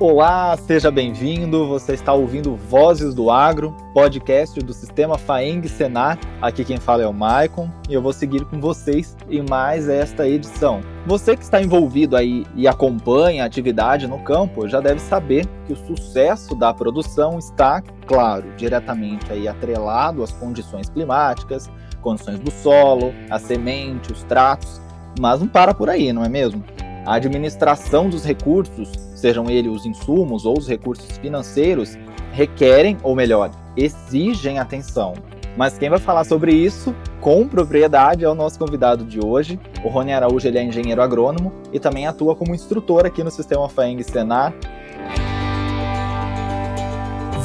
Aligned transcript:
Olá, 0.00 0.56
seja 0.56 0.92
bem-vindo. 0.92 1.66
Você 1.66 1.94
está 1.94 2.12
ouvindo 2.12 2.54
Vozes 2.54 3.12
do 3.14 3.32
Agro, 3.32 3.76
podcast 3.92 4.60
do 4.60 4.72
Sistema 4.72 5.18
Faeng 5.18 5.66
Senar. 5.66 6.16
Aqui 6.40 6.64
quem 6.64 6.76
fala 6.76 7.02
é 7.02 7.06
o 7.08 7.12
Maicon 7.12 7.68
e 7.88 7.94
eu 7.94 8.00
vou 8.00 8.12
seguir 8.12 8.44
com 8.44 8.60
vocês 8.60 9.16
em 9.28 9.44
mais 9.50 9.88
esta 9.88 10.28
edição. 10.28 10.82
Você 11.04 11.36
que 11.36 11.42
está 11.42 11.60
envolvido 11.60 12.14
aí 12.14 12.46
e 12.54 12.68
acompanha 12.68 13.42
a 13.42 13.46
atividade 13.46 14.06
no 14.06 14.20
campo 14.20 14.68
já 14.68 14.80
deve 14.80 15.00
saber 15.00 15.44
que 15.66 15.72
o 15.72 15.76
sucesso 15.76 16.54
da 16.54 16.72
produção 16.72 17.36
está, 17.36 17.82
claro, 18.06 18.44
diretamente 18.56 19.32
aí 19.32 19.48
atrelado 19.48 20.22
às 20.22 20.30
condições 20.30 20.88
climáticas, 20.88 21.68
condições 22.00 22.38
do 22.38 22.52
solo, 22.52 23.12
a 23.28 23.40
semente, 23.40 24.12
os 24.12 24.22
tratos, 24.22 24.80
mas 25.18 25.40
não 25.40 25.48
para 25.48 25.74
por 25.74 25.90
aí, 25.90 26.12
não 26.12 26.24
é 26.24 26.28
mesmo? 26.28 26.64
A 27.06 27.14
administração 27.14 28.08
dos 28.08 28.24
recursos, 28.24 28.92
sejam 29.14 29.48
eles 29.48 29.72
os 29.72 29.86
insumos 29.86 30.44
ou 30.44 30.58
os 30.58 30.68
recursos 30.68 31.16
financeiros, 31.18 31.96
requerem, 32.32 32.98
ou 33.02 33.14
melhor, 33.14 33.50
exigem 33.76 34.58
atenção. 34.58 35.14
Mas 35.56 35.76
quem 35.76 35.90
vai 35.90 35.98
falar 35.98 36.24
sobre 36.24 36.52
isso 36.52 36.94
com 37.20 37.48
propriedade 37.48 38.24
é 38.24 38.28
o 38.28 38.34
nosso 38.34 38.58
convidado 38.58 39.04
de 39.04 39.18
hoje. 39.24 39.58
O 39.84 39.88
Rony 39.88 40.12
Araújo 40.12 40.46
ele 40.46 40.58
é 40.58 40.62
engenheiro 40.62 41.02
agrônomo 41.02 41.52
e 41.72 41.80
também 41.80 42.06
atua 42.06 42.36
como 42.36 42.54
instrutor 42.54 43.06
aqui 43.06 43.24
no 43.24 43.30
Sistema 43.30 43.68
FAENG 43.68 44.04
Senar. 44.04 44.54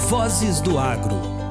Vozes 0.09 0.61
do 0.61 0.77
Agro 0.77 1.42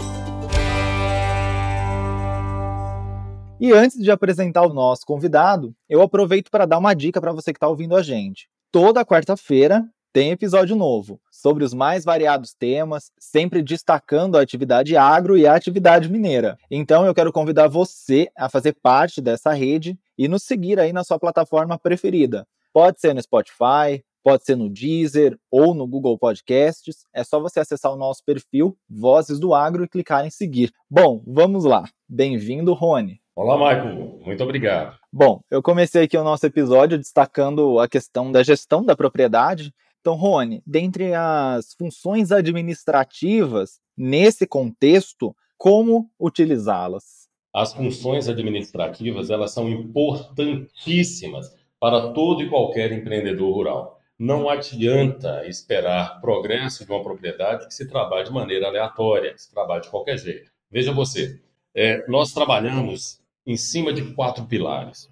E 3.64 3.70
antes 3.70 3.96
de 3.96 4.10
apresentar 4.10 4.66
o 4.66 4.74
nosso 4.74 5.06
convidado, 5.06 5.72
eu 5.88 6.02
aproveito 6.02 6.50
para 6.50 6.66
dar 6.66 6.78
uma 6.78 6.94
dica 6.94 7.20
para 7.20 7.30
você 7.30 7.52
que 7.52 7.58
está 7.58 7.68
ouvindo 7.68 7.94
a 7.94 8.02
gente. 8.02 8.48
Toda 8.72 9.04
quarta-feira 9.04 9.88
tem 10.12 10.32
episódio 10.32 10.74
novo 10.74 11.20
sobre 11.30 11.62
os 11.62 11.72
mais 11.72 12.04
variados 12.04 12.52
temas, 12.54 13.12
sempre 13.20 13.62
destacando 13.62 14.36
a 14.36 14.40
atividade 14.40 14.96
agro 14.96 15.38
e 15.38 15.46
a 15.46 15.54
atividade 15.54 16.10
mineira. 16.10 16.58
Então 16.68 17.06
eu 17.06 17.14
quero 17.14 17.32
convidar 17.32 17.68
você 17.68 18.28
a 18.36 18.48
fazer 18.48 18.74
parte 18.82 19.20
dessa 19.20 19.52
rede 19.52 19.96
e 20.18 20.26
nos 20.26 20.42
seguir 20.42 20.80
aí 20.80 20.92
na 20.92 21.04
sua 21.04 21.20
plataforma 21.20 21.78
preferida. 21.78 22.44
Pode 22.72 22.98
ser 22.98 23.14
no 23.14 23.22
Spotify, 23.22 24.02
pode 24.24 24.44
ser 24.44 24.56
no 24.56 24.68
Deezer 24.68 25.38
ou 25.48 25.72
no 25.72 25.86
Google 25.86 26.18
Podcasts. 26.18 27.06
É 27.14 27.22
só 27.22 27.38
você 27.38 27.60
acessar 27.60 27.92
o 27.92 27.96
nosso 27.96 28.24
perfil 28.24 28.76
Vozes 28.90 29.38
do 29.38 29.54
Agro 29.54 29.84
e 29.84 29.88
clicar 29.88 30.26
em 30.26 30.30
seguir. 30.30 30.72
Bom, 30.90 31.22
vamos 31.24 31.62
lá. 31.62 31.84
Bem-vindo, 32.08 32.72
Rony. 32.72 33.21
Olá, 33.34 33.56
Michael. 33.56 34.20
Muito 34.26 34.44
obrigado. 34.44 34.98
Bom, 35.10 35.40
eu 35.50 35.62
comecei 35.62 36.04
aqui 36.04 36.18
o 36.18 36.24
nosso 36.24 36.44
episódio 36.44 36.98
destacando 36.98 37.78
a 37.78 37.88
questão 37.88 38.30
da 38.30 38.42
gestão 38.42 38.84
da 38.84 38.94
propriedade. 38.94 39.72
Então, 40.02 40.14
Rony, 40.16 40.62
dentre 40.66 41.14
as 41.14 41.72
funções 41.72 42.30
administrativas, 42.30 43.80
nesse 43.96 44.46
contexto, 44.46 45.34
como 45.56 46.10
utilizá-las? 46.20 47.26
As 47.54 47.72
funções 47.72 48.28
administrativas, 48.28 49.30
elas 49.30 49.52
são 49.52 49.66
importantíssimas 49.66 51.56
para 51.80 52.12
todo 52.12 52.42
e 52.42 52.50
qualquer 52.50 52.92
empreendedor 52.92 53.54
rural. 53.54 53.98
Não 54.18 54.50
adianta 54.50 55.46
esperar 55.46 56.20
progresso 56.20 56.84
de 56.84 56.92
uma 56.92 57.02
propriedade 57.02 57.66
que 57.66 57.72
se 57.72 57.88
trabalhe 57.88 58.24
de 58.24 58.30
maneira 58.30 58.66
aleatória, 58.66 59.32
que 59.32 59.40
se 59.40 59.50
trabalhe 59.50 59.80
de 59.80 59.88
qualquer 59.88 60.18
jeito. 60.18 60.50
Veja 60.70 60.92
você, 60.92 61.40
é, 61.74 62.06
nós 62.08 62.32
trabalhamos 62.32 63.21
em 63.46 63.56
cima 63.56 63.92
de 63.92 64.14
quatro 64.14 64.44
pilares. 64.44 65.10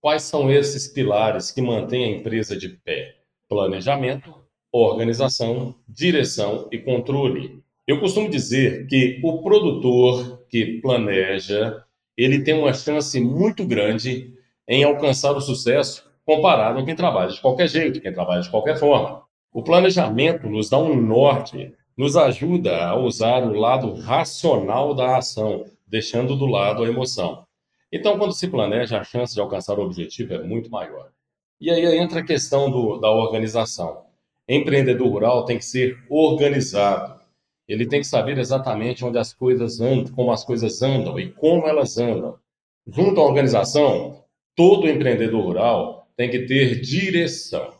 Quais 0.00 0.22
são 0.22 0.50
esses 0.50 0.88
pilares 0.88 1.50
que 1.50 1.60
mantêm 1.60 2.04
a 2.04 2.16
empresa 2.18 2.56
de 2.56 2.68
pé? 2.68 3.16
Planejamento, 3.48 4.34
organização, 4.72 5.74
direção 5.88 6.68
e 6.70 6.78
controle. 6.78 7.62
Eu 7.86 8.00
costumo 8.00 8.28
dizer 8.28 8.86
que 8.86 9.20
o 9.22 9.42
produtor 9.42 10.44
que 10.48 10.80
planeja, 10.80 11.84
ele 12.16 12.42
tem 12.42 12.54
uma 12.54 12.72
chance 12.72 13.20
muito 13.20 13.64
grande 13.64 14.32
em 14.68 14.84
alcançar 14.84 15.32
o 15.32 15.40
sucesso 15.40 16.08
comparado 16.24 16.78
a 16.78 16.84
quem 16.84 16.94
trabalha 16.94 17.30
de 17.30 17.40
qualquer 17.40 17.68
jeito, 17.68 18.00
quem 18.00 18.12
trabalha 18.12 18.42
de 18.42 18.50
qualquer 18.50 18.78
forma. 18.78 19.22
O 19.52 19.64
planejamento 19.64 20.48
nos 20.48 20.70
dá 20.70 20.78
um 20.78 20.94
norte, 20.94 21.74
nos 21.96 22.16
ajuda 22.16 22.86
a 22.86 22.96
usar 22.96 23.42
o 23.42 23.52
lado 23.52 23.92
racional 23.94 24.94
da 24.94 25.18
ação, 25.18 25.64
deixando 25.86 26.36
do 26.36 26.46
lado 26.46 26.84
a 26.84 26.88
emoção. 26.88 27.44
Então, 27.92 28.18
quando 28.18 28.32
se 28.32 28.48
planeja, 28.48 29.00
a 29.00 29.04
chance 29.04 29.34
de 29.34 29.40
alcançar 29.40 29.78
o 29.78 29.82
objetivo 29.82 30.34
é 30.34 30.42
muito 30.42 30.70
maior. 30.70 31.10
E 31.60 31.70
aí 31.70 31.84
entra 31.98 32.20
a 32.20 32.24
questão 32.24 32.70
do, 32.70 32.98
da 32.98 33.10
organização. 33.10 34.06
Empreendedor 34.48 35.08
rural 35.08 35.44
tem 35.44 35.58
que 35.58 35.64
ser 35.64 35.98
organizado. 36.08 37.20
Ele 37.68 37.86
tem 37.86 38.00
que 38.00 38.06
saber 38.06 38.38
exatamente 38.38 39.04
onde 39.04 39.18
as 39.18 39.32
coisas 39.32 39.80
andam, 39.80 40.12
como 40.12 40.32
as 40.32 40.44
coisas 40.44 40.82
andam 40.82 41.18
e 41.18 41.30
como 41.30 41.68
elas 41.68 41.98
andam. 41.98 42.38
Junto 42.86 43.20
à 43.20 43.24
organização, 43.24 44.24
todo 44.56 44.88
empreendedor 44.88 45.44
rural 45.44 46.08
tem 46.16 46.30
que 46.30 46.40
ter 46.46 46.80
direção. 46.80 47.72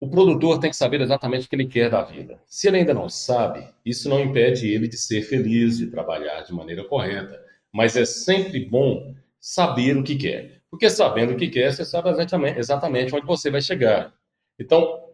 O 0.00 0.08
produtor 0.08 0.60
tem 0.60 0.70
que 0.70 0.76
saber 0.76 1.00
exatamente 1.00 1.46
o 1.46 1.48
que 1.50 1.56
ele 1.56 1.66
quer 1.66 1.90
da 1.90 2.02
vida. 2.02 2.40
Se 2.46 2.68
ele 2.68 2.78
ainda 2.78 2.92
não 2.92 3.08
sabe, 3.08 3.66
isso 3.84 4.08
não 4.08 4.20
impede 4.20 4.70
ele 4.70 4.86
de 4.86 4.96
ser 4.96 5.22
feliz, 5.22 5.78
de 5.78 5.86
trabalhar 5.86 6.42
de 6.42 6.52
maneira 6.52 6.84
correta. 6.84 7.42
Mas 7.72 7.96
é 7.96 8.04
sempre 8.04 8.64
bom 8.64 9.14
saber 9.46 9.96
o 9.96 10.02
que 10.02 10.16
quer. 10.16 10.60
Porque 10.68 10.90
sabendo 10.90 11.32
o 11.32 11.36
que 11.36 11.48
quer, 11.48 11.72
você 11.72 11.84
sabe 11.84 12.10
exatamente 12.56 13.14
onde 13.14 13.24
você 13.24 13.48
vai 13.48 13.60
chegar. 13.60 14.12
Então, 14.58 15.04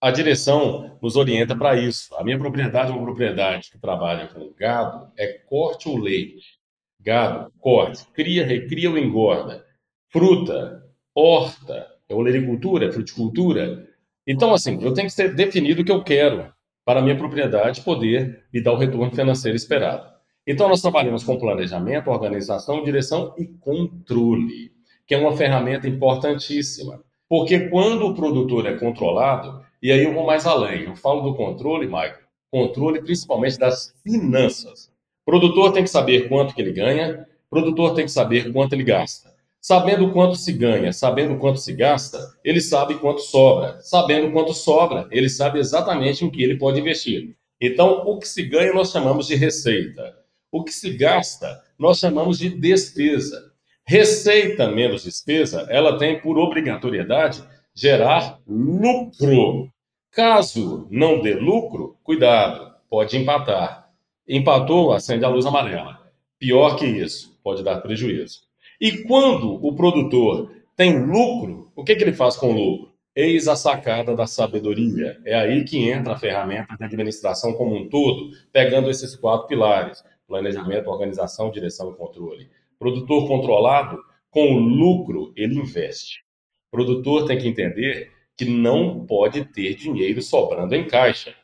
a 0.00 0.12
direção 0.12 0.96
nos 1.02 1.16
orienta 1.16 1.56
para 1.56 1.76
isso. 1.76 2.14
A 2.14 2.22
minha 2.22 2.38
propriedade 2.38 2.92
é 2.92 2.94
uma 2.94 3.02
propriedade 3.02 3.72
que 3.72 3.78
trabalha 3.78 4.28
com 4.28 4.52
gado, 4.56 5.10
é 5.18 5.32
corte 5.32 5.88
ou 5.88 5.98
leite. 5.98 6.60
Gado, 7.00 7.52
corte, 7.58 8.06
cria, 8.14 8.46
recria 8.46 8.88
ou 8.88 8.96
engorda. 8.96 9.66
Fruta, 10.12 10.84
horta, 11.12 11.88
é 12.08 12.14
olericultura, 12.14 12.86
é 12.86 12.92
fruticultura. 12.92 13.88
Então, 14.24 14.54
assim, 14.54 14.80
eu 14.80 14.94
tenho 14.94 15.08
que 15.08 15.16
ter 15.16 15.34
definido 15.34 15.82
o 15.82 15.84
que 15.84 15.90
eu 15.90 16.04
quero 16.04 16.54
para 16.84 17.00
a 17.00 17.02
minha 17.02 17.18
propriedade 17.18 17.80
poder 17.80 18.44
me 18.52 18.62
dar 18.62 18.74
o 18.74 18.78
retorno 18.78 19.10
financeiro 19.10 19.56
esperado. 19.56 20.08
Então, 20.46 20.68
nós 20.68 20.80
trabalhamos 20.80 21.22
com 21.22 21.38
planejamento, 21.38 22.10
organização, 22.10 22.82
direção 22.82 23.34
e 23.38 23.46
controle, 23.46 24.72
que 25.06 25.14
é 25.14 25.18
uma 25.18 25.36
ferramenta 25.36 25.88
importantíssima. 25.88 27.00
Porque 27.28 27.68
quando 27.68 28.06
o 28.06 28.14
produtor 28.14 28.66
é 28.66 28.76
controlado, 28.76 29.64
e 29.82 29.90
aí 29.90 30.04
eu 30.04 30.12
vou 30.12 30.26
mais 30.26 30.46
além, 30.46 30.82
eu 30.82 30.96
falo 30.96 31.22
do 31.22 31.34
controle, 31.34 31.86
Michael, 31.86 32.18
controle 32.50 33.00
principalmente 33.00 33.58
das 33.58 33.94
finanças. 34.02 34.92
O 35.24 35.30
produtor 35.30 35.72
tem 35.72 35.84
que 35.84 35.90
saber 35.90 36.28
quanto 36.28 36.54
que 36.54 36.60
ele 36.60 36.72
ganha, 36.72 37.26
o 37.46 37.50
produtor 37.50 37.94
tem 37.94 38.04
que 38.04 38.10
saber 38.10 38.52
quanto 38.52 38.74
ele 38.74 38.82
gasta. 38.82 39.32
Sabendo 39.60 40.12
quanto 40.12 40.34
se 40.34 40.52
ganha, 40.52 40.92
sabendo 40.92 41.38
quanto 41.38 41.60
se 41.60 41.72
gasta, 41.72 42.18
ele 42.42 42.60
sabe 42.60 42.96
quanto 42.96 43.20
sobra. 43.20 43.80
Sabendo 43.80 44.32
quanto 44.32 44.52
sobra, 44.52 45.06
ele 45.10 45.28
sabe 45.28 45.60
exatamente 45.60 46.24
em 46.24 46.30
que 46.30 46.42
ele 46.42 46.58
pode 46.58 46.80
investir. 46.80 47.36
Então, 47.60 48.02
o 48.04 48.18
que 48.18 48.26
se 48.26 48.42
ganha 48.42 48.74
nós 48.74 48.90
chamamos 48.90 49.28
de 49.28 49.36
receita. 49.36 50.21
O 50.52 50.62
que 50.62 50.70
se 50.70 50.94
gasta, 50.98 51.62
nós 51.78 51.98
chamamos 51.98 52.38
de 52.38 52.50
despesa. 52.50 53.50
Receita 53.86 54.70
menos 54.70 55.02
despesa, 55.02 55.66
ela 55.70 55.98
tem 55.98 56.20
por 56.20 56.38
obrigatoriedade 56.38 57.42
gerar 57.74 58.38
lucro. 58.46 59.72
Caso 60.10 60.86
não 60.90 61.22
dê 61.22 61.32
lucro, 61.32 61.96
cuidado, 62.04 62.70
pode 62.90 63.16
empatar. 63.16 63.88
Empatou, 64.28 64.92
acende 64.92 65.24
a 65.24 65.28
luz 65.28 65.46
amarela. 65.46 65.98
Pior 66.38 66.76
que 66.76 66.84
isso, 66.84 67.34
pode 67.42 67.64
dar 67.64 67.80
prejuízo. 67.80 68.40
E 68.78 69.04
quando 69.04 69.54
o 69.64 69.74
produtor 69.74 70.54
tem 70.76 71.02
lucro, 71.02 71.72
o 71.74 71.82
que, 71.82 71.96
que 71.96 72.04
ele 72.04 72.12
faz 72.12 72.36
com 72.36 72.52
o 72.52 72.52
lucro? 72.52 72.92
Eis 73.16 73.48
a 73.48 73.56
sacada 73.56 74.14
da 74.14 74.26
sabedoria. 74.26 75.18
É 75.24 75.34
aí 75.34 75.64
que 75.64 75.88
entra 75.88 76.12
a 76.12 76.18
ferramenta 76.18 76.76
de 76.76 76.84
administração 76.84 77.54
como 77.54 77.74
um 77.74 77.88
todo, 77.88 78.30
pegando 78.52 78.90
esses 78.90 79.16
quatro 79.16 79.46
pilares 79.46 80.04
planejamento, 80.26 80.88
organização, 80.88 81.50
direção 81.50 81.90
e 81.90 81.96
controle. 81.96 82.50
Produtor 82.78 83.28
controlado, 83.28 83.98
com 84.30 84.54
o 84.54 84.58
lucro, 84.58 85.32
ele 85.36 85.58
investe. 85.58 86.24
Produtor 86.70 87.26
tem 87.26 87.38
que 87.38 87.48
entender 87.48 88.10
que 88.36 88.44
não 88.44 89.04
pode 89.06 89.44
ter 89.44 89.74
dinheiro 89.74 90.22
sobrando 90.22 90.74
em 90.74 90.86
caixa. 90.86 91.34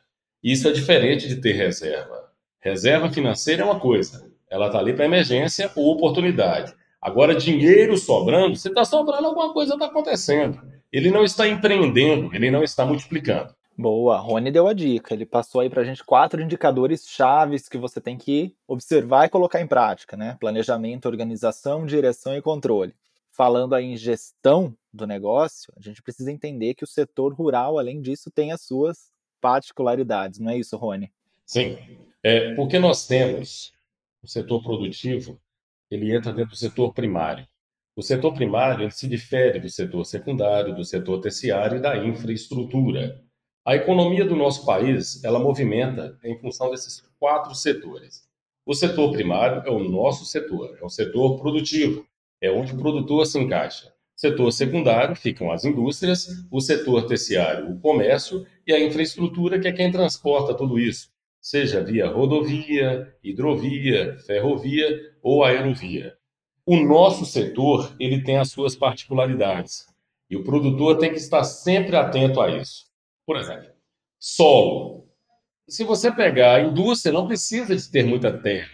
Isso 0.43 0.67
é 0.67 0.71
diferente 0.71 1.27
de 1.27 1.37
ter 1.37 1.53
reserva. 1.53 2.29
Reserva 2.59 3.11
financeira 3.11 3.61
é 3.61 3.65
uma 3.65 3.79
coisa, 3.79 4.29
ela 4.49 4.67
está 4.67 4.79
ali 4.79 4.93
para 4.93 5.05
emergência 5.05 5.71
ou 5.75 5.93
oportunidade. 5.93 6.73
Agora, 7.01 7.35
dinheiro 7.35 7.95
sobrando, 7.97 8.55
se 8.55 8.67
está 8.67 8.83
sobrando, 8.83 9.27
alguma 9.27 9.53
coisa 9.53 9.73
está 9.73 9.85
acontecendo. 9.85 10.59
Ele 10.91 11.11
não 11.11 11.23
está 11.23 11.47
empreendendo, 11.47 12.33
ele 12.35 12.51
não 12.51 12.63
está 12.63 12.85
multiplicando. 12.85 13.53
Boa, 13.79 14.17
Rony 14.17 14.51
deu 14.51 14.67
a 14.67 14.73
dica. 14.73 15.13
Ele 15.13 15.25
passou 15.25 15.61
aí 15.61 15.69
pra 15.69 15.85
gente 15.85 16.03
quatro 16.03 16.41
indicadores 16.41 17.07
chaves 17.07 17.69
que 17.69 17.77
você 17.77 18.01
tem 18.01 18.17
que 18.17 18.53
observar 18.67 19.25
e 19.25 19.29
colocar 19.29 19.61
em 19.61 19.67
prática, 19.67 20.17
né? 20.17 20.35
Planejamento, 20.37 21.05
organização, 21.05 21.85
direção 21.85 22.35
e 22.35 22.41
controle. 22.41 22.93
Falando 23.31 23.73
aí 23.73 23.85
em 23.85 23.95
gestão, 23.95 24.75
do 24.91 25.05
negócio, 25.05 25.71
a 25.77 25.81
gente 25.81 26.01
precisa 26.01 26.31
entender 26.31 26.73
que 26.73 26.83
o 26.83 26.87
setor 26.87 27.33
rural, 27.33 27.77
além 27.77 28.01
disso, 28.01 28.31
tem 28.31 28.51
as 28.51 28.61
suas 28.61 29.11
particularidades, 29.39 30.39
não 30.39 30.51
é 30.51 30.57
isso, 30.57 30.75
Rony? 30.75 31.11
Sim, 31.45 31.77
é, 32.23 32.53
porque 32.55 32.79
nós 32.79 33.07
temos 33.07 33.71
o 34.21 34.27
setor 34.27 34.61
produtivo, 34.61 35.39
ele 35.89 36.13
entra 36.13 36.33
dentro 36.33 36.51
do 36.51 36.57
setor 36.57 36.93
primário. 36.93 37.47
O 37.95 38.01
setor 38.01 38.33
primário 38.33 38.91
se 38.91 39.07
difere 39.07 39.59
do 39.59 39.69
setor 39.69 40.05
secundário, 40.05 40.75
do 40.75 40.83
setor 40.83 41.19
terciário 41.21 41.77
e 41.77 41.81
da 41.81 41.97
infraestrutura. 41.97 43.23
A 43.69 43.75
economia 43.75 44.25
do 44.25 44.35
nosso 44.35 44.65
país, 44.65 45.23
ela 45.23 45.37
movimenta 45.37 46.17
em 46.23 46.35
função 46.39 46.71
desses 46.71 47.03
quatro 47.19 47.53
setores. 47.53 48.27
O 48.65 48.73
setor 48.73 49.11
primário 49.11 49.61
é 49.63 49.69
o 49.69 49.77
nosso 49.77 50.25
setor, 50.25 50.75
é 50.81 50.83
o 50.83 50.89
setor 50.89 51.39
produtivo, 51.39 52.03
é 52.41 52.49
onde 52.49 52.73
o 52.73 52.77
produtor 52.79 53.27
se 53.27 53.37
encaixa. 53.37 53.93
Setor 54.15 54.51
secundário 54.51 55.15
ficam 55.15 55.51
as 55.51 55.65
indústrias, 55.65 56.43
o 56.49 56.59
setor 56.59 57.05
terciário, 57.05 57.69
o 57.69 57.79
comércio 57.79 58.43
e 58.65 58.73
a 58.73 58.83
infraestrutura, 58.83 59.59
que 59.59 59.67
é 59.67 59.71
quem 59.71 59.91
transporta 59.91 60.55
tudo 60.55 60.79
isso, 60.79 61.11
seja 61.39 61.83
via 61.83 62.07
rodovia, 62.07 63.15
hidrovia, 63.23 64.17
ferrovia 64.25 65.13
ou 65.21 65.43
aerovia. 65.43 66.15
O 66.65 66.75
nosso 66.75 67.23
setor, 67.23 67.95
ele 67.99 68.23
tem 68.23 68.39
as 68.39 68.49
suas 68.49 68.75
particularidades 68.75 69.85
e 70.27 70.35
o 70.35 70.43
produtor 70.43 70.97
tem 70.97 71.11
que 71.11 71.19
estar 71.19 71.43
sempre 71.43 71.95
atento 71.95 72.41
a 72.41 72.49
isso. 72.49 72.88
Por 73.29 73.37
exemplo, 73.37 73.69
solo. 74.19 75.07
Se 75.67 75.83
você 75.83 76.11
pegar 76.11 76.55
a 76.55 76.61
indústria, 76.61 77.13
não 77.13 77.27
precisa 77.27 77.75
de 77.75 77.91
ter 77.91 78.03
muita 78.03 78.35
terra. 78.35 78.71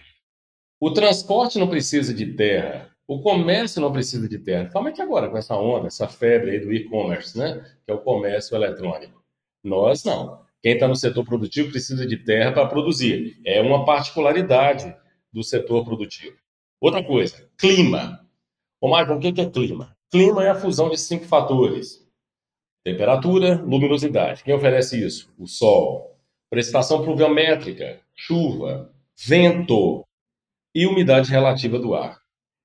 O 0.80 0.90
transporte 0.90 1.58
não 1.58 1.68
precisa 1.68 2.14
de 2.14 2.32
terra. 2.32 2.90
O 3.06 3.20
comércio 3.20 3.82
não 3.82 3.92
precisa 3.92 4.26
de 4.26 4.38
terra. 4.38 4.70
Que 4.94 5.02
agora, 5.02 5.28
com 5.28 5.36
essa 5.36 5.54
onda, 5.54 5.88
essa 5.88 6.08
febre 6.08 6.52
aí 6.52 6.60
do 6.60 6.72
e-commerce, 6.72 7.36
né? 7.36 7.70
Que 7.84 7.92
é 7.92 7.94
o 7.94 8.00
comércio 8.00 8.56
eletrônico. 8.56 9.22
Nós 9.62 10.02
não. 10.04 10.40
Quem 10.62 10.72
está 10.72 10.88
no 10.88 10.96
setor 10.96 11.26
produtivo 11.26 11.70
precisa 11.70 12.06
de 12.06 12.16
terra 12.16 12.50
para 12.50 12.66
produzir. 12.66 13.38
É 13.44 13.60
uma 13.60 13.84
particularidade 13.84 14.96
do 15.30 15.44
setor 15.44 15.84
produtivo. 15.84 16.38
Outra 16.80 17.04
coisa, 17.04 17.46
clima. 17.58 18.26
Ô, 18.80 18.88
Michael, 18.88 19.18
o 19.18 19.20
que 19.20 19.38
é 19.38 19.50
clima? 19.50 19.94
Clima 20.10 20.42
é 20.42 20.48
a 20.48 20.54
fusão 20.54 20.88
de 20.88 20.96
cinco 20.96 21.26
fatores: 21.26 22.05
temperatura, 22.86 23.60
luminosidade. 23.66 24.44
Quem 24.44 24.54
oferece 24.54 25.04
isso? 25.04 25.28
O 25.36 25.48
sol. 25.48 26.16
Precipitação 26.48 27.02
pluviométrica, 27.02 27.98
chuva, 28.14 28.92
vento 29.26 30.04
e 30.72 30.86
umidade 30.86 31.28
relativa 31.28 31.80
do 31.80 31.96
ar. 31.96 32.20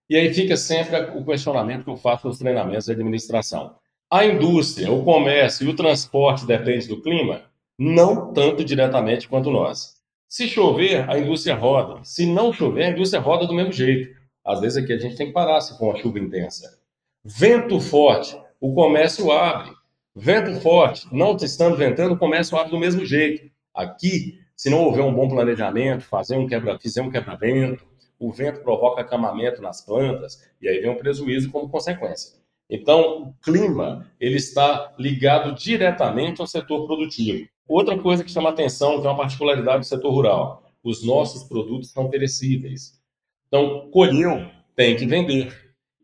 E 0.07 0.15
aí 0.15 0.31
fica 0.31 0.56
sempre 0.56 0.95
o 1.18 1.25
questionamento 1.25 1.85
que 1.85 1.89
eu 1.89 1.97
faço 1.97 2.27
nos 2.27 2.38
treinamentos 2.38 2.85
de 2.85 2.91
administração. 2.91 3.75
A 4.12 4.23
indústria, 4.23 4.91
o 4.91 5.03
comércio 5.03 5.65
e 5.65 5.71
o 5.71 5.75
transporte 5.75 6.45
dependem 6.45 6.88
do 6.88 7.01
clima? 7.01 7.41
Não 7.79 8.31
tanto 8.31 8.63
diretamente 8.63 9.27
quanto 9.27 9.50
nós. 9.50 9.95
Se 10.29 10.47
chover, 10.47 11.09
a 11.09 11.18
indústria 11.18 11.56
roda. 11.56 12.00
Se 12.03 12.27
não 12.27 12.53
chover, 12.53 12.83
a 12.83 12.89
indústria 12.91 13.19
roda 13.19 13.47
do 13.47 13.56
mesmo 13.56 13.71
jeito. 13.71 14.15
Às 14.45 14.62
vezes 14.62 14.83
aqui 14.83 14.94
a 14.94 15.00
gente 15.00 15.15
tem 15.15 15.27
que 15.27 15.33
parar 15.33 15.62
se 15.62 15.75
for 15.79 15.85
uma 15.85 16.00
chuva 16.00 16.19
intensa. 16.19 16.77
Vento 17.23 17.79
forte, 17.79 18.39
o 18.59 18.75
comércio 18.75 19.31
abre. 19.31 19.81
Vento 20.16 20.60
forte, 20.60 21.08
não 21.10 21.38
estando 21.38 21.78
ventando, 21.78 22.16
o 22.16 22.18
comércio 22.18 22.58
abre 22.58 22.72
do 22.72 22.80
mesmo 22.80 23.06
jeito. 23.06 23.50
Aqui, 23.74 24.40
se 24.56 24.69
não 24.69 24.84
houver 24.84 25.04
um 25.04 25.13
bom 25.13 25.30
planejamento, 25.30 26.04
fazer 26.04 26.36
um 26.36 26.46
quebra, 26.46 26.78
fizer 26.78 27.02
um 27.02 27.10
quebra-vento, 27.10 27.86
o 28.19 28.30
vento 28.30 28.62
provoca 28.62 29.02
acamamento 29.02 29.62
nas 29.62 29.81
plantas 29.81 30.40
e 30.62 30.68
aí 30.68 30.80
vem 30.81 30.92
um 30.92 30.98
prejuízo 30.98 31.50
como 31.50 31.69
consequência. 31.69 32.40
Então, 32.69 33.24
o 33.24 33.34
clima 33.42 34.06
ele 34.19 34.36
está 34.36 34.94
ligado 35.00 35.56
diretamente 35.56 36.42
ao 36.42 36.48
setor 36.48 36.86
produtivo. 36.86 37.48
Outra 37.68 37.98
coisa 37.98 38.24
que 38.24 38.31
chama 38.31 38.50
atenção, 38.50 39.00
que 39.00 39.07
é 39.07 39.10
uma 39.10 39.18
particularidade 39.18 39.80
do 39.80 39.86
setor 39.86 40.12
rural, 40.12 40.64
os 40.84 41.06
nossos 41.06 41.44
produtos 41.44 41.90
são 41.90 42.10
perecíveis. 42.10 43.00
Então, 43.48 43.90
colheu, 43.92 44.46
tem 44.75 44.96
que 44.96 45.06
vender. 45.06 45.61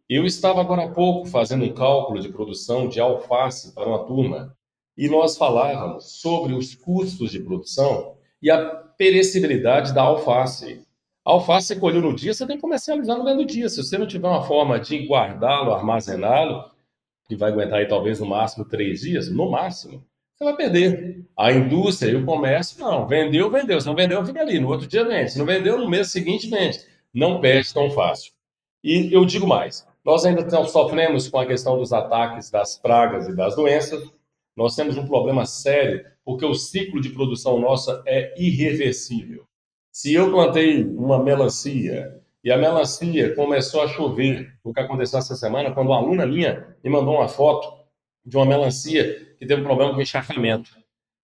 Eu 0.09 0.25
estava 0.25 0.61
agora 0.61 0.85
há 0.85 0.89
pouco 0.89 1.27
fazendo 1.27 1.65
um 1.65 1.73
cálculo 1.73 2.21
de 2.21 2.29
produção 2.29 2.87
de 2.87 2.97
alface 2.97 3.73
para 3.73 3.89
uma 3.89 4.05
turma 4.05 4.55
e 4.97 5.09
nós 5.09 5.37
falávamos 5.37 6.21
sobre 6.21 6.53
os 6.53 6.73
custos 6.73 7.29
de 7.29 7.41
produção 7.41 8.15
e 8.41 8.49
a 8.49 8.65
perecibilidade 8.97 9.93
da 9.93 10.03
alface. 10.03 10.81
A 11.25 11.31
alface 11.31 11.67
você 11.67 11.75
colheu 11.75 12.01
no 12.01 12.15
dia, 12.15 12.33
você 12.33 12.47
tem 12.47 12.55
que 12.55 12.61
comercializar 12.61 13.17
no 13.17 13.25
mesmo 13.25 13.45
dia. 13.45 13.67
Se 13.67 13.83
você 13.83 13.97
não 13.97 14.07
tiver 14.07 14.29
uma 14.29 14.43
forma 14.43 14.79
de 14.79 15.05
guardá-lo, 15.05 15.73
armazená-lo, 15.73 16.71
que 17.27 17.35
vai 17.35 17.51
aguentar 17.51 17.79
aí 17.79 17.85
talvez 17.85 18.21
no 18.21 18.27
máximo 18.27 18.63
três 18.63 19.01
dias, 19.01 19.29
no 19.29 19.51
máximo, 19.51 20.01
você 20.37 20.45
vai 20.45 20.55
perder. 20.55 21.25
A 21.37 21.51
indústria 21.51 22.11
e 22.11 22.15
o 22.15 22.25
comércio, 22.25 22.79
não. 22.79 23.05
Vendeu, 23.05 23.51
vendeu. 23.51 23.81
Se 23.81 23.87
não 23.87 23.95
vendeu, 23.95 24.25
fica 24.25 24.39
ali. 24.39 24.57
No 24.57 24.69
outro 24.69 24.87
dia 24.87 25.03
vende. 25.03 25.31
Se 25.31 25.37
não 25.37 25.45
vendeu, 25.45 25.77
no 25.77 25.89
mês 25.89 26.11
seguinte 26.11 26.49
vende. 26.49 26.79
Não 27.13 27.41
perde 27.41 27.73
tão 27.73 27.91
fácil. 27.91 28.31
E 28.81 29.13
eu 29.13 29.25
digo 29.25 29.45
mais: 29.45 29.85
nós 30.07 30.25
ainda 30.25 30.49
sofremos 30.63 31.27
com 31.27 31.37
a 31.37 31.45
questão 31.45 31.77
dos 31.77 31.91
ataques 31.91 32.49
das 32.49 32.79
pragas 32.79 33.27
e 33.27 33.35
das 33.35 33.57
doenças. 33.57 34.09
Nós 34.55 34.73
temos 34.73 34.97
um 34.97 35.05
problema 35.05 35.45
sério, 35.45 36.05
porque 36.23 36.45
o 36.45 36.53
ciclo 36.53 37.01
de 37.01 37.09
produção 37.09 37.59
nossa 37.59 38.01
é 38.07 38.33
irreversível. 38.41 39.43
Se 39.91 40.13
eu 40.13 40.31
plantei 40.31 40.81
uma 40.81 41.21
melancia 41.21 42.21
e 42.41 42.49
a 42.49 42.57
melancia 42.57 43.35
começou 43.35 43.81
a 43.81 43.87
chover, 43.89 44.49
o 44.63 44.73
que 44.73 44.79
aconteceu 44.79 45.19
essa 45.19 45.35
semana, 45.35 45.73
quando 45.73 45.87
uma 45.87 45.97
aluna 45.97 46.25
minha 46.25 46.77
me 46.81 46.89
mandou 46.89 47.15
uma 47.15 47.27
foto 47.27 47.67
de 48.25 48.37
uma 48.37 48.45
melancia 48.45 49.35
que 49.37 49.45
teve 49.45 49.59
um 49.59 49.65
problema 49.65 49.93
com 49.93 50.01
encharcamento. 50.01 50.71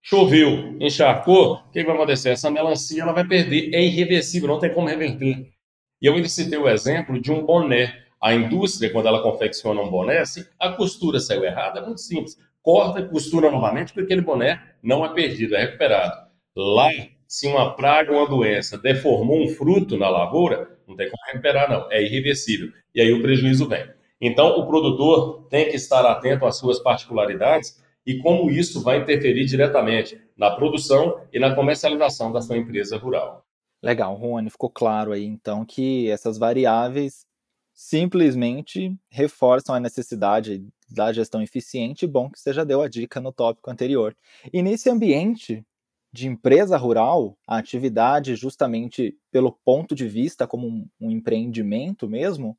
Choveu, 0.02 0.76
encharcou, 0.82 1.54
o 1.54 1.72
que 1.72 1.86
vai 1.86 1.96
acontecer? 1.96 2.32
Essa 2.32 2.52
melancia 2.52 3.02
ela 3.02 3.14
vai 3.14 3.26
perder, 3.26 3.74
é 3.74 3.82
irreversível, 3.82 4.50
não 4.50 4.60
tem 4.60 4.74
como 4.74 4.90
reverter. 4.90 5.54
E 6.02 6.06
eu 6.06 6.16
ainda 6.16 6.28
citei 6.28 6.60
o 6.60 6.68
exemplo 6.68 7.18
de 7.18 7.32
um 7.32 7.46
boné. 7.46 8.03
A 8.24 8.34
indústria, 8.34 8.90
quando 8.90 9.08
ela 9.08 9.22
confecciona 9.22 9.82
um 9.82 9.90
boné, 9.90 10.24
se 10.24 10.48
a 10.58 10.70
costura 10.70 11.20
saiu 11.20 11.44
errada, 11.44 11.82
é 11.82 11.86
muito 11.86 12.00
simples. 12.00 12.40
Corta 12.62 13.02
e 13.02 13.10
costura 13.10 13.52
novamente, 13.52 13.92
porque 13.92 14.06
aquele 14.06 14.22
boné 14.22 14.62
não 14.82 15.04
é 15.04 15.14
perdido, 15.14 15.56
é 15.56 15.66
recuperado. 15.66 16.30
Lá 16.56 16.90
se 17.28 17.48
uma 17.48 17.76
praga 17.76 18.14
ou 18.14 18.20
uma 18.20 18.30
doença 18.30 18.78
deformou 18.78 19.44
um 19.44 19.50
fruto 19.50 19.98
na 19.98 20.08
lavoura, 20.08 20.78
não 20.88 20.96
tem 20.96 21.10
como 21.10 21.22
recuperar, 21.26 21.70
não. 21.70 21.92
É 21.92 22.02
irreversível. 22.02 22.72
E 22.96 23.02
aí 23.02 23.12
o 23.12 23.22
prejuízo 23.22 23.68
vem. 23.68 23.86
Então, 24.22 24.58
o 24.58 24.66
produtor 24.68 25.46
tem 25.50 25.68
que 25.70 25.76
estar 25.76 26.06
atento 26.06 26.46
às 26.46 26.58
suas 26.58 26.80
particularidades 26.80 27.84
e 28.06 28.20
como 28.20 28.50
isso 28.50 28.82
vai 28.82 29.00
interferir 29.00 29.44
diretamente 29.46 30.18
na 30.38 30.52
produção 30.52 31.20
e 31.34 31.40
na 31.40 31.54
comercialização 31.54 32.32
da 32.32 32.40
sua 32.40 32.56
empresa 32.56 32.98
rural. 32.98 33.44
Legal, 33.82 34.16
Rony, 34.16 34.50
ficou 34.50 34.70
claro 34.70 35.12
aí 35.12 35.26
então 35.26 35.66
que 35.66 36.10
essas 36.10 36.38
variáveis 36.38 37.26
simplesmente 37.74 38.96
reforçam 39.10 39.74
a 39.74 39.80
necessidade 39.80 40.66
da 40.90 41.12
gestão 41.12 41.42
eficiente. 41.42 42.06
Bom 42.06 42.30
que 42.30 42.40
você 42.40 42.54
já 42.54 42.64
deu 42.64 42.82
a 42.82 42.88
dica 42.88 43.20
no 43.20 43.32
tópico 43.32 43.72
anterior. 43.72 44.16
E 44.52 44.62
nesse 44.62 44.90
ambiente 44.90 45.66
de 46.12 46.28
empresa 46.28 46.78
rural, 46.78 47.36
a 47.48 47.58
atividade 47.58 48.36
justamente 48.36 49.18
pelo 49.32 49.52
ponto 49.52 49.96
de 49.96 50.08
vista 50.08 50.46
como 50.46 50.88
um, 51.02 51.10
empreendimento 51.10 52.08
mesmo, 52.08 52.56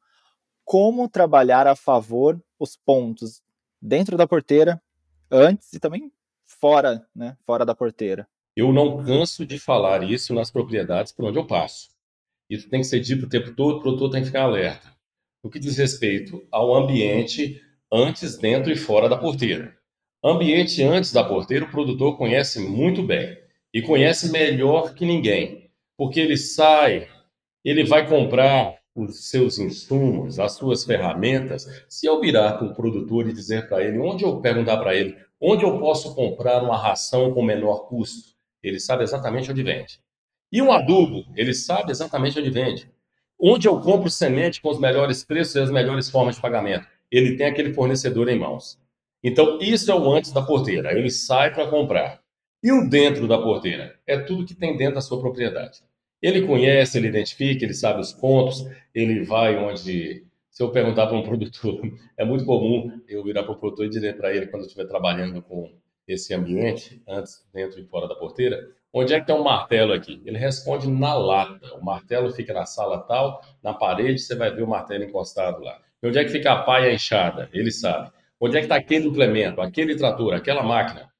como 0.64 1.08
trabalhar 1.08 1.66
a 1.68 1.76
favor 1.76 2.42
os 2.58 2.76
pontos 2.76 3.40
dentro 3.80 4.16
da 4.16 4.26
porteira, 4.26 4.82
antes 5.30 5.72
e 5.72 5.78
também 5.78 6.10
fora, 6.44 7.06
né, 7.14 7.36
fora 7.46 7.64
da 7.64 7.74
porteira. 7.74 8.26
Eu 8.56 8.72
não 8.72 9.04
canso 9.04 9.46
de 9.46 9.58
falar 9.58 10.02
isso 10.02 10.34
nas 10.34 10.50
propriedades 10.50 11.12
por 11.12 11.26
onde 11.26 11.38
eu 11.38 11.46
passo. 11.46 11.90
Isso 12.50 12.68
tem 12.68 12.80
que 12.80 12.86
ser 12.86 13.00
dito 13.00 13.26
o 13.26 13.28
tempo 13.28 13.54
todo, 13.54 13.78
o 13.78 13.80
produtor 13.80 14.10
tem 14.10 14.20
que 14.20 14.26
ficar 14.26 14.42
alerta. 14.42 14.93
No 15.44 15.50
que 15.50 15.58
diz 15.58 15.76
respeito 15.76 16.42
ao 16.50 16.74
ambiente 16.74 17.60
antes, 17.92 18.38
dentro 18.38 18.72
e 18.72 18.76
fora 18.76 19.10
da 19.10 19.18
porteira. 19.18 19.76
Ambiente 20.24 20.82
antes 20.82 21.12
da 21.12 21.22
porteira, 21.22 21.66
o 21.66 21.70
produtor 21.70 22.16
conhece 22.16 22.58
muito 22.60 23.02
bem 23.02 23.36
e 23.72 23.82
conhece 23.82 24.32
melhor 24.32 24.94
que 24.94 25.04
ninguém, 25.04 25.70
porque 25.98 26.18
ele 26.18 26.38
sai, 26.38 27.06
ele 27.62 27.84
vai 27.84 28.08
comprar 28.08 28.74
os 28.96 29.28
seus 29.28 29.58
insumos, 29.58 30.40
as 30.40 30.52
suas 30.52 30.82
ferramentas. 30.82 31.66
Se 31.90 32.06
eu 32.06 32.18
virar 32.22 32.54
para 32.54 32.66
o 32.66 32.74
produtor 32.74 33.28
e 33.28 33.34
dizer 33.34 33.68
para 33.68 33.84
ele, 33.84 33.98
onde 33.98 34.24
eu 34.24 34.40
perguntar 34.40 34.78
para 34.78 34.94
ele, 34.94 35.14
onde 35.38 35.62
eu 35.62 35.78
posso 35.78 36.14
comprar 36.14 36.62
uma 36.62 36.78
ração 36.78 37.34
com 37.34 37.42
menor 37.42 37.86
custo, 37.86 38.34
ele 38.62 38.80
sabe 38.80 39.02
exatamente 39.02 39.50
onde 39.50 39.62
vende. 39.62 40.00
E 40.50 40.62
um 40.62 40.72
adubo, 40.72 41.22
ele 41.36 41.52
sabe 41.52 41.90
exatamente 41.90 42.38
onde 42.38 42.48
vende. 42.48 42.93
Onde 43.46 43.68
eu 43.68 43.78
compro 43.78 44.08
semente 44.08 44.58
com 44.62 44.70
os 44.70 44.80
melhores 44.80 45.22
preços 45.22 45.54
e 45.54 45.60
as 45.60 45.70
melhores 45.70 46.08
formas 46.08 46.36
de 46.36 46.40
pagamento, 46.40 46.86
ele 47.10 47.36
tem 47.36 47.44
aquele 47.44 47.74
fornecedor 47.74 48.26
em 48.30 48.38
mãos. 48.38 48.80
Então, 49.22 49.58
isso 49.60 49.92
é 49.92 49.94
o 49.94 50.10
antes 50.10 50.32
da 50.32 50.40
porteira. 50.40 50.96
Ele 50.96 51.10
sai 51.10 51.52
para 51.52 51.68
comprar. 51.68 52.22
E 52.62 52.72
o 52.72 52.88
dentro 52.88 53.28
da 53.28 53.36
porteira? 53.36 53.98
É 54.06 54.16
tudo 54.18 54.46
que 54.46 54.54
tem 54.54 54.78
dentro 54.78 54.94
da 54.94 55.02
sua 55.02 55.20
propriedade. 55.20 55.82
Ele 56.22 56.46
conhece, 56.46 56.96
ele 56.96 57.08
identifica, 57.08 57.66
ele 57.66 57.74
sabe 57.74 58.00
os 58.00 58.14
pontos, 58.14 58.66
ele 58.94 59.22
vai 59.24 59.58
onde 59.58 60.24
se 60.48 60.62
eu 60.62 60.70
perguntar 60.70 61.08
para 61.08 61.16
um 61.18 61.22
produtor, 61.22 61.82
é 62.16 62.24
muito 62.24 62.46
comum 62.46 62.98
eu 63.06 63.22
virar 63.22 63.42
para 63.42 63.52
o 63.52 63.56
produtor 63.56 63.84
e 63.84 63.90
dizer 63.90 64.16
para 64.16 64.34
ele, 64.34 64.46
quando 64.46 64.62
eu 64.62 64.68
estiver 64.68 64.86
trabalhando 64.86 65.42
com 65.42 65.70
esse 66.08 66.32
ambiente, 66.32 67.02
antes, 67.06 67.44
dentro 67.52 67.78
e 67.78 67.84
fora 67.84 68.08
da 68.08 68.14
porteira, 68.14 68.70
onde 68.94 69.12
é 69.12 69.20
que 69.20 69.26
tem 69.26 69.34
um 69.34 69.42
martelo 69.42 69.92
aqui? 69.92 70.22
Ele 70.24 70.38
responde 70.38 70.88
na 70.88 71.14
lata. 71.14 71.74
O 71.74 71.84
martelo 71.84 72.32
fica 72.32 72.54
na 72.54 72.64
sala 72.64 72.98
tal, 73.02 73.42
na 73.62 73.74
parede 73.74 74.20
você 74.20 74.36
vai 74.36 74.50
ver 74.54 74.62
o 74.62 74.68
martelo 74.68 75.04
encostado 75.04 75.62
lá. 75.62 75.78
E 76.02 76.06
onde 76.06 76.18
é 76.18 76.24
que 76.24 76.30
fica 76.30 76.52
a 76.52 76.62
paia 76.62 76.94
enxada? 76.94 77.50
Ele 77.52 77.72
sabe. 77.72 78.10
Onde 78.40 78.56
é 78.56 78.60
que 78.60 78.66
está 78.66 78.76
aquele 78.76 79.08
implemento, 79.08 79.60
aquele 79.60 79.96
trator, 79.96 80.34
aquela 80.34 80.62
máquina? 80.62 81.10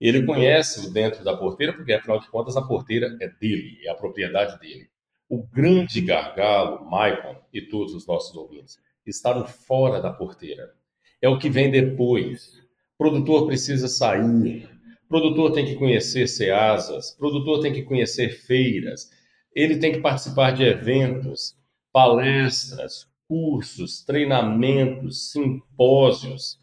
Ele 0.00 0.26
conhece 0.26 0.88
o 0.88 0.92
dentro 0.92 1.22
da 1.22 1.36
porteira, 1.36 1.72
porque 1.72 1.92
afinal 1.92 2.18
de 2.18 2.28
contas 2.28 2.56
a 2.56 2.62
porteira 2.62 3.16
é 3.20 3.28
dele, 3.28 3.78
é 3.84 3.90
a 3.90 3.94
propriedade 3.94 4.58
dele. 4.58 4.88
O 5.28 5.46
grande 5.46 6.00
gargalo, 6.00 6.84
Maicon 6.90 7.36
e 7.52 7.62
todos 7.62 7.94
os 7.94 8.06
nossos 8.06 8.36
ouvintes, 8.36 8.78
estavam 9.06 9.46
fora 9.46 10.00
da 10.00 10.12
porteira. 10.12 10.72
É 11.20 11.28
o 11.28 11.38
que 11.38 11.48
vem 11.48 11.70
depois. 11.70 12.58
O 12.94 12.98
produtor 12.98 13.46
precisa 13.46 13.86
sair. 13.86 14.68
Produtor 15.12 15.52
tem 15.52 15.66
que 15.66 15.74
conhecer 15.74 16.26
SEASAs. 16.26 17.10
O 17.10 17.18
produtor 17.18 17.60
tem 17.60 17.70
que 17.70 17.82
conhecer 17.82 18.30
feiras. 18.30 19.10
Ele 19.54 19.76
tem 19.76 19.92
que 19.92 20.00
participar 20.00 20.52
de 20.52 20.64
eventos, 20.64 21.54
palestras, 21.92 23.06
cursos, 23.28 24.02
treinamentos, 24.02 25.30
simpósios. 25.30 26.58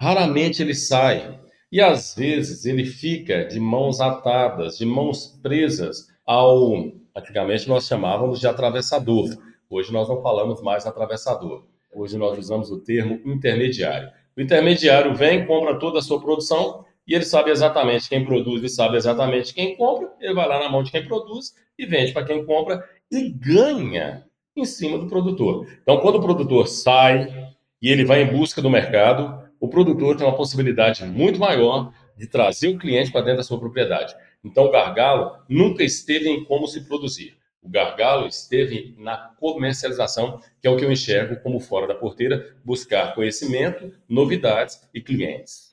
Raramente 0.00 0.60
ele 0.60 0.74
sai. 0.74 1.38
E 1.70 1.80
às 1.80 2.16
vezes 2.16 2.66
ele 2.66 2.84
fica 2.84 3.44
de 3.44 3.60
mãos 3.60 4.00
atadas, 4.00 4.78
de 4.78 4.84
mãos 4.84 5.38
presas 5.40 6.08
ao. 6.26 6.90
Antigamente 7.16 7.68
nós 7.68 7.86
chamávamos 7.86 8.40
de 8.40 8.48
atravessador. 8.48 9.28
Hoje 9.70 9.92
nós 9.92 10.08
não 10.08 10.20
falamos 10.20 10.60
mais 10.60 10.86
atravessador. 10.86 11.64
Hoje 11.94 12.18
nós 12.18 12.36
usamos 12.36 12.68
o 12.68 12.80
termo 12.80 13.20
intermediário. 13.24 14.10
O 14.36 14.40
intermediário 14.40 15.14
vem, 15.14 15.46
compra 15.46 15.78
toda 15.78 16.00
a 16.00 16.02
sua 16.02 16.20
produção 16.20 16.84
e 17.06 17.14
ele 17.14 17.24
sabe 17.24 17.50
exatamente 17.50 18.08
quem 18.08 18.24
produz 18.24 18.62
e 18.62 18.68
sabe 18.68 18.96
exatamente 18.96 19.52
quem 19.52 19.76
compra. 19.76 20.10
Ele 20.20 20.34
vai 20.34 20.48
lá 20.48 20.60
na 20.60 20.68
mão 20.68 20.82
de 20.82 20.90
quem 20.90 21.04
produz 21.04 21.54
e 21.78 21.86
vende 21.86 22.12
para 22.12 22.24
quem 22.24 22.44
compra 22.44 22.88
e 23.10 23.28
ganha 23.28 24.24
em 24.56 24.64
cima 24.64 24.98
do 24.98 25.08
produtor. 25.08 25.66
Então, 25.82 25.98
quando 26.00 26.16
o 26.16 26.22
produtor 26.22 26.68
sai 26.68 27.50
e 27.80 27.90
ele 27.90 28.04
vai 28.04 28.22
em 28.22 28.32
busca 28.32 28.62
do 28.62 28.70
mercado, 28.70 29.42
o 29.58 29.68
produtor 29.68 30.16
tem 30.16 30.26
uma 30.26 30.36
possibilidade 30.36 31.04
muito 31.04 31.38
maior 31.38 31.92
de 32.16 32.26
trazer 32.26 32.68
o 32.68 32.78
cliente 32.78 33.10
para 33.10 33.22
dentro 33.22 33.38
da 33.38 33.42
sua 33.42 33.58
propriedade. 33.58 34.14
Então, 34.44 34.64
o 34.64 34.70
gargalo 34.70 35.38
nunca 35.48 35.82
esteve 35.82 36.28
em 36.28 36.44
como 36.44 36.66
se 36.66 36.86
produzir. 36.86 37.36
O 37.62 37.68
gargalo 37.68 38.26
esteve 38.26 38.94
na 38.98 39.16
comercialização, 39.38 40.40
que 40.60 40.66
é 40.66 40.70
o 40.70 40.76
que 40.76 40.84
eu 40.84 40.90
enxergo 40.90 41.40
como 41.42 41.60
fora 41.60 41.86
da 41.86 41.94
porteira, 41.94 42.56
buscar 42.64 43.14
conhecimento, 43.14 43.92
novidades 44.08 44.80
e 44.92 45.00
clientes. 45.00 45.71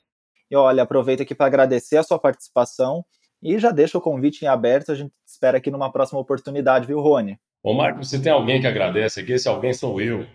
E 0.50 0.56
olha, 0.56 0.82
aproveito 0.82 1.22
aqui 1.22 1.34
para 1.34 1.46
agradecer 1.46 1.96
a 1.96 2.02
sua 2.02 2.18
participação 2.18 3.04
e 3.42 3.58
já 3.58 3.70
deixa 3.70 3.96
o 3.96 4.00
convite 4.00 4.44
em 4.44 4.48
aberto. 4.48 4.90
A 4.90 4.94
gente 4.94 5.12
espera 5.26 5.58
aqui 5.58 5.70
numa 5.70 5.92
próxima 5.92 6.20
oportunidade, 6.20 6.86
viu, 6.86 7.00
Rony? 7.00 7.38
Ô, 7.62 7.72
Marco, 7.72 8.02
você 8.02 8.20
tem 8.20 8.32
alguém 8.32 8.60
que 8.60 8.66
agradece 8.66 9.20
aqui? 9.20 9.32
Esse 9.32 9.48
alguém 9.48 9.72
sou 9.72 10.00
eu. 10.00 10.26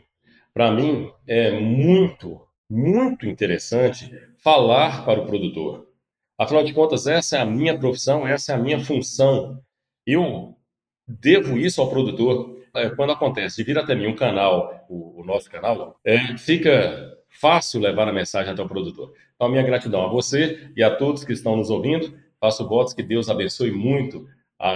Para 0.53 0.71
mim, 0.71 1.11
é 1.27 1.59
muito, 1.59 2.41
muito 2.69 3.25
interessante 3.25 4.09
falar 4.41 5.03
para 5.03 5.19
o 5.19 5.25
produtor. 5.25 5.87
Afinal 6.37 6.63
de 6.63 6.73
contas, 6.73 7.07
essa 7.07 7.37
é 7.37 7.41
a 7.41 7.45
minha 7.45 7.77
profissão, 7.77 8.27
essa 8.27 8.51
é 8.51 8.55
a 8.55 8.57
minha 8.57 8.79
função. 8.79 9.59
Eu 10.05 10.55
devo 11.07 11.57
isso 11.57 11.81
ao 11.81 11.89
produtor. 11.89 12.55
É, 12.75 12.89
quando 12.89 13.13
acontece 13.13 13.57
de 13.57 13.63
vir 13.63 13.77
até 13.77 13.95
mim 13.95 14.07
um 14.07 14.15
canal, 14.15 14.85
o, 14.89 15.21
o 15.21 15.25
nosso 15.25 15.49
canal, 15.49 15.99
é, 16.03 16.37
fica 16.37 17.14
fácil 17.39 17.79
levar 17.79 18.07
a 18.07 18.13
mensagem 18.13 18.53
até 18.53 18.61
o 18.61 18.67
produtor. 18.67 19.13
Então, 19.35 19.47
a 19.47 19.51
minha 19.51 19.63
gratidão 19.63 20.01
a 20.01 20.07
você 20.07 20.71
e 20.75 20.83
a 20.83 20.95
todos 20.95 21.23
que 21.23 21.33
estão 21.33 21.55
nos 21.55 21.69
ouvindo. 21.69 22.13
Faço 22.39 22.67
votos 22.67 22.93
que 22.93 23.03
Deus 23.03 23.29
abençoe 23.29 23.71
muito 23.71 24.27
a 24.59 24.75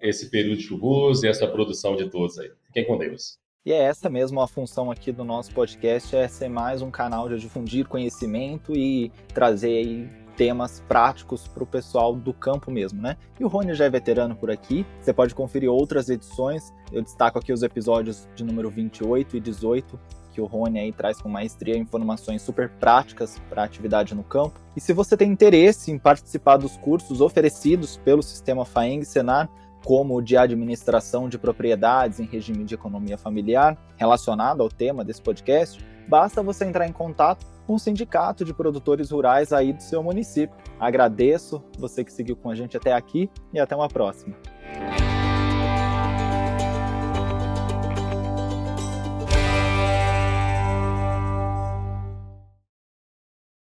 esse 0.00 0.30
período 0.30 0.60
chuvoso 0.60 1.24
e 1.24 1.28
essa 1.28 1.46
produção 1.46 1.96
de 1.96 2.08
todos 2.08 2.38
aí. 2.38 2.50
Fiquem 2.66 2.86
com 2.86 2.98
Deus. 2.98 3.38
E 3.64 3.72
é 3.72 3.76
essa 3.76 4.10
mesmo 4.10 4.40
a 4.40 4.48
função 4.48 4.90
aqui 4.90 5.12
do 5.12 5.22
nosso 5.22 5.52
podcast, 5.52 6.16
é 6.16 6.26
ser 6.26 6.48
mais 6.48 6.82
um 6.82 6.90
canal 6.90 7.28
de 7.28 7.38
difundir 7.38 7.86
conhecimento 7.86 8.74
e 8.74 9.12
trazer 9.32 9.68
aí 9.68 10.10
temas 10.36 10.80
práticos 10.88 11.46
para 11.46 11.62
o 11.62 11.66
pessoal 11.66 12.16
do 12.16 12.32
campo 12.32 12.72
mesmo, 12.72 13.00
né? 13.00 13.16
E 13.38 13.44
o 13.44 13.48
Rony 13.48 13.74
já 13.74 13.84
é 13.84 13.90
veterano 13.90 14.34
por 14.34 14.50
aqui, 14.50 14.84
você 15.00 15.12
pode 15.12 15.32
conferir 15.32 15.70
outras 15.70 16.08
edições, 16.08 16.72
eu 16.90 17.02
destaco 17.02 17.38
aqui 17.38 17.52
os 17.52 17.62
episódios 17.62 18.28
de 18.34 18.42
número 18.42 18.68
28 18.68 19.36
e 19.36 19.40
18, 19.40 20.00
que 20.32 20.40
o 20.40 20.46
Rony 20.46 20.80
aí 20.80 20.92
traz 20.92 21.20
com 21.20 21.28
maestria 21.28 21.76
informações 21.76 22.42
super 22.42 22.68
práticas 22.68 23.40
para 23.48 23.62
a 23.62 23.64
atividade 23.64 24.14
no 24.14 24.24
campo. 24.24 24.58
E 24.76 24.80
se 24.80 24.92
você 24.92 25.16
tem 25.16 25.30
interesse 25.30 25.90
em 25.90 25.98
participar 25.98 26.56
dos 26.56 26.76
cursos 26.76 27.20
oferecidos 27.20 27.96
pelo 27.98 28.22
sistema 28.22 28.64
FAENG 28.64 29.04
Senar, 29.04 29.48
como 29.84 30.16
o 30.16 30.22
de 30.22 30.36
administração 30.36 31.28
de 31.28 31.38
propriedades 31.38 32.20
em 32.20 32.24
regime 32.24 32.64
de 32.64 32.74
economia 32.74 33.18
familiar, 33.18 33.76
relacionado 33.96 34.62
ao 34.62 34.68
tema 34.68 35.04
desse 35.04 35.20
podcast, 35.20 35.84
basta 36.08 36.42
você 36.42 36.64
entrar 36.64 36.86
em 36.86 36.92
contato 36.92 37.44
com 37.66 37.74
o 37.74 37.78
sindicato 37.78 38.44
de 38.44 38.54
produtores 38.54 39.10
rurais 39.10 39.52
aí 39.52 39.72
do 39.72 39.82
seu 39.82 40.02
município. 40.02 40.56
Agradeço 40.78 41.62
você 41.78 42.04
que 42.04 42.12
seguiu 42.12 42.36
com 42.36 42.50
a 42.50 42.54
gente 42.54 42.76
até 42.76 42.92
aqui 42.92 43.30
e 43.52 43.60
até 43.60 43.76
uma 43.76 43.88
próxima. 43.88 44.34